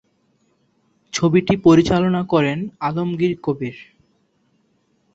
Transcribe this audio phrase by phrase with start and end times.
[1.13, 3.77] ছবিটি পরিচালনা করেন আলমগীর কবির।